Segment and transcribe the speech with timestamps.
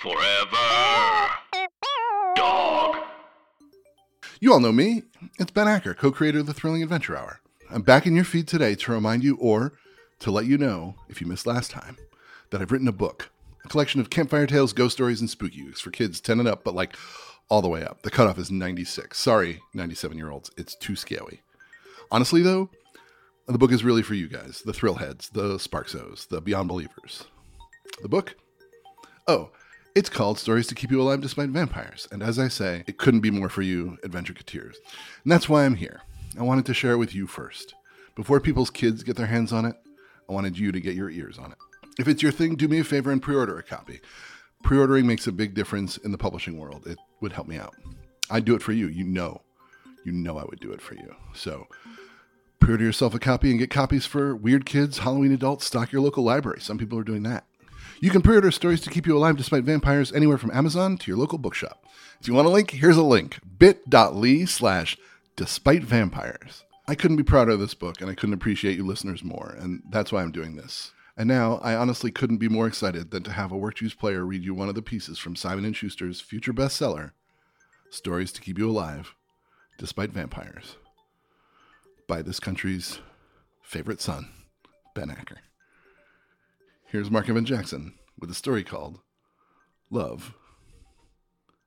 [0.00, 1.28] Forever.
[2.34, 2.96] Dog.
[4.40, 5.02] You all know me.
[5.38, 7.40] It's Ben Acker, co creator of the Thrilling Adventure Hour.
[7.68, 9.74] I'm back in your feed today to remind you, or
[10.20, 11.98] to let you know, if you missed last time,
[12.48, 13.30] that I've written a book,
[13.62, 16.64] a collection of campfire tales, ghost stories, and spooky books for kids 10 and up,
[16.64, 16.96] but like
[17.50, 18.00] all the way up.
[18.00, 19.18] The cutoff is 96.
[19.18, 21.42] Sorry, 97 year olds, it's too scary.
[22.10, 22.70] Honestly, though,
[23.46, 27.24] the book is really for you guys the thrill heads, the sparksos, the beyond believers.
[28.00, 28.34] The book?
[29.28, 29.50] Oh,
[29.94, 33.20] it's called Stories to Keep You Alive Despite Vampires, and as I say, it couldn't
[33.20, 34.76] be more for you, adventure adventureteers.
[35.24, 36.02] And that's why I'm here.
[36.38, 37.74] I wanted to share it with you first.
[38.14, 39.74] Before people's kids get their hands on it,
[40.28, 41.58] I wanted you to get your ears on it.
[41.98, 44.00] If it's your thing, do me a favor and pre order a copy.
[44.62, 46.86] Pre ordering makes a big difference in the publishing world.
[46.86, 47.74] It would help me out.
[48.30, 48.86] I'd do it for you.
[48.86, 49.42] You know.
[50.04, 51.16] You know I would do it for you.
[51.34, 51.66] So
[52.60, 56.02] pre order yourself a copy and get copies for weird kids, Halloween adults, stock your
[56.02, 56.60] local library.
[56.60, 57.44] Some people are doing that.
[57.98, 61.10] You can pre order stories to keep you alive despite vampires anywhere from Amazon to
[61.10, 61.84] your local bookshop.
[62.20, 64.96] If you want a link, here's a link bit.ly slash
[65.36, 66.64] despite vampires.
[66.86, 69.82] I couldn't be prouder of this book, and I couldn't appreciate you listeners more, and
[69.90, 70.92] that's why I'm doing this.
[71.16, 74.24] And now, I honestly couldn't be more excited than to have a Work Juice player
[74.24, 77.12] read you one of the pieces from Simon & Schuster's future bestseller,
[77.90, 79.14] Stories to Keep You Alive,
[79.78, 80.76] Despite Vampires,
[82.06, 83.00] by this country's
[83.62, 84.28] favorite son,
[84.94, 85.38] Ben Acker.
[86.90, 88.98] Here's Mark Evan Jackson with a story called
[89.90, 90.34] Love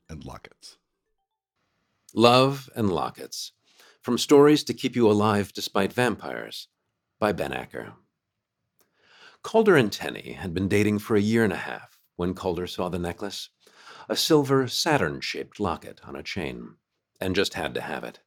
[0.09, 0.75] and Lockets.
[2.13, 3.53] Love and Lockets
[4.01, 6.67] From Stories to Keep You Alive Despite Vampires
[7.21, 7.93] by Ben Acker.
[9.43, 12.89] Calder and Tenny had been dating for a year and a half when Calder saw
[12.89, 13.47] the necklace,
[14.09, 16.75] a silver Saturn shaped locket on a chain,
[17.21, 18.19] and just had to have it.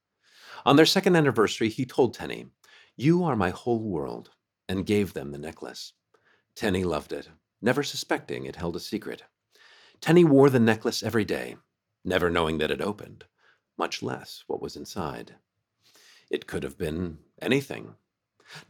[0.65, 2.47] On their second anniversary, he told Tenny,
[2.97, 4.31] You are my whole world,
[4.67, 5.93] and gave them the necklace.
[6.57, 7.29] Tenny loved it,
[7.61, 9.25] never suspecting it held a secret.
[10.01, 11.57] Tenny wore the necklace every day,
[12.03, 13.25] never knowing that it opened,
[13.77, 15.35] much less what was inside.
[16.31, 17.97] It could have been anything.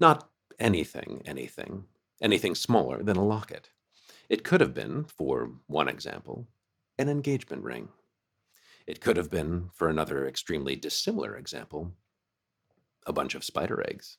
[0.00, 0.28] Not
[0.58, 1.84] anything, anything,
[2.20, 3.70] anything smaller than a locket.
[4.28, 6.48] It could have been, for one example,
[6.98, 7.90] an engagement ring.
[8.84, 11.92] It could have been, for another extremely dissimilar example,
[13.06, 14.18] a bunch of spider eggs.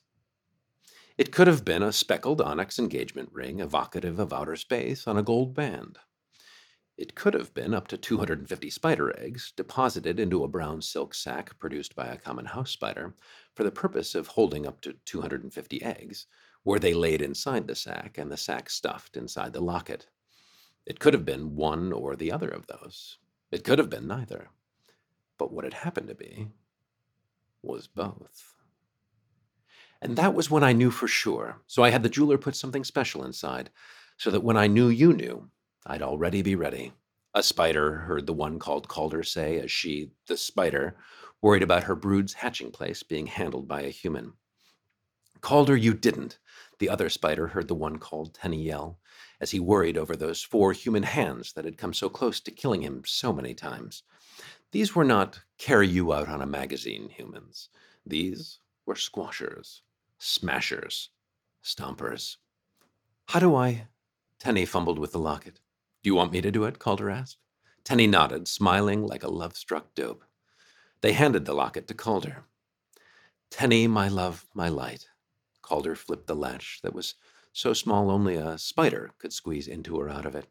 [1.18, 5.24] It could have been a speckled onyx engagement ring evocative of outer space on a
[5.24, 5.98] gold band.
[6.96, 11.58] It could have been up to 250 spider eggs deposited into a brown silk sac
[11.58, 13.16] produced by a common house spider
[13.56, 16.28] for the purpose of holding up to 250 eggs,
[16.64, 20.08] were they laid inside the sac and the sac stuffed inside the locket.
[20.86, 23.18] It could have been one or the other of those.
[23.52, 24.50] It could have been neither.
[25.40, 26.50] But what it happened to be
[27.64, 28.56] was both.
[30.02, 31.62] And that was when I knew for sure.
[31.66, 33.72] So I had the jeweler put something special inside,
[34.18, 35.50] so that when I knew you knew,
[35.85, 36.94] I'd already be ready.
[37.34, 40.97] A spider, heard the one called Calder say, as she, the spider,
[41.41, 44.34] worried about her brood's hatching place being handled by a human.
[45.41, 46.40] Calder, you didn't,
[46.80, 49.00] the other spider heard the one called Tenny yell,
[49.40, 52.81] as he worried over those four human hands that had come so close to killing
[52.81, 54.03] him so many times.
[54.72, 57.69] These were not carry you out on a magazine humans.
[58.06, 59.84] These were squashers
[60.18, 61.10] smashers,
[61.64, 62.38] stompers.
[63.28, 63.88] How do I?
[64.40, 65.60] Tenny fumbled with the locket.
[66.04, 66.80] Do you want me to do it?
[66.80, 67.38] Calder asked.
[67.84, 70.24] Tenny nodded, smiling like a love struck dope.
[71.02, 72.46] They handed the locket to Calder.
[73.50, 75.08] Tenny, my love, my light.
[75.62, 77.16] Calder flipped the latch that was
[77.54, 80.48] so small only a spider could squeeze into or out of it.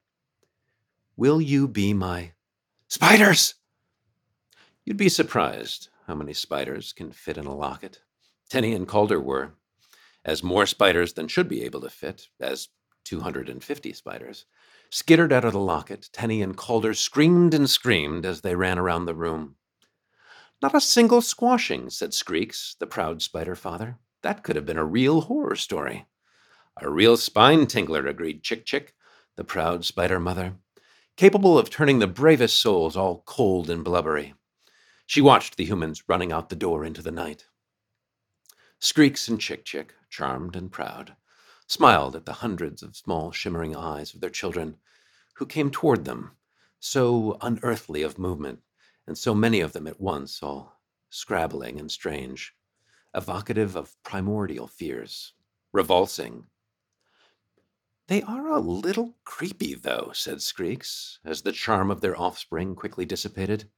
[1.16, 2.33] Will you be my
[2.88, 3.54] spiders?
[4.84, 8.00] You'd be surprised how many spiders can fit in a locket.
[8.48, 9.54] Tenny and Calder were,
[10.24, 12.68] as more spiders than should be able to fit, as
[13.04, 14.44] 250 spiders,
[14.90, 19.06] skittered out of the locket, Tenny and Calder screamed and screamed as they ran around
[19.06, 19.56] the room.
[20.62, 23.98] Not a single squashing, said Screeks, the proud spider father.
[24.22, 26.06] That could have been a real horror story.
[26.80, 28.94] A real spine tingler, agreed Chick Chick,
[29.36, 30.54] the proud spider mother,
[31.16, 34.34] capable of turning the bravest souls all cold and blubbery.
[35.06, 37.47] She watched the humans running out the door into the night.
[38.78, 41.16] Screeks and Chick Chick, charmed and proud,
[41.66, 44.76] smiled at the hundreds of small shimmering eyes of their children
[45.34, 46.36] who came toward them,
[46.78, 48.60] so unearthly of movement,
[49.06, 50.78] and so many of them at once, all
[51.08, 52.54] scrabbling and strange,
[53.14, 55.32] evocative of primordial fears,
[55.72, 56.46] revulsing.
[58.08, 63.06] They are a little creepy, though, said Screeks, as the charm of their offspring quickly
[63.06, 63.70] dissipated.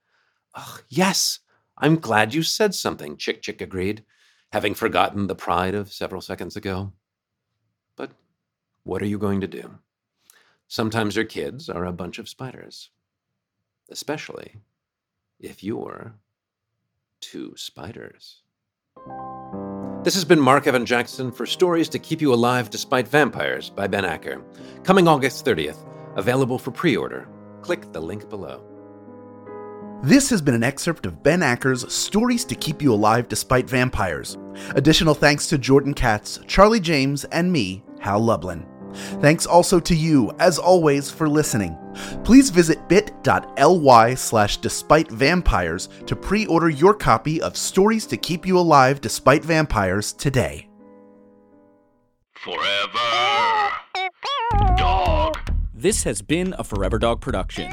[0.55, 1.39] Ugh, yes,
[1.79, 4.05] I'm glad you said something, Chick Chick agreed
[4.53, 6.93] having forgotten the pride of several seconds ago.
[7.97, 8.13] But
[8.85, 9.79] what are you going to do?
[10.69, 12.91] Sometimes your kids are a bunch of spiders,
[13.91, 14.57] especially
[15.41, 16.15] if you're
[17.21, 18.43] two spiders.
[20.05, 23.87] This has been Mark Evan Jackson for Stories to Keep You Alive Despite Vampires by
[23.87, 24.43] Ben Acker.
[24.85, 25.85] Coming August 30th,
[26.17, 27.29] available for pre order.
[27.63, 28.78] Click the link below.
[30.03, 34.39] This has been an excerpt of Ben Acker's Stories to Keep You Alive Despite Vampires.
[34.77, 38.65] Additional thanks to Jordan Katz, Charlie James, and me, Hal Lublin.
[39.21, 41.77] Thanks also to you, as always, for listening.
[42.23, 48.47] Please visit bit.ly slash despite vampires to pre order your copy of Stories to Keep
[48.47, 50.69] You Alive Despite Vampires today.
[52.35, 53.73] Forever.
[54.77, 55.39] Dog.
[55.75, 57.73] This has been a Forever Dog production.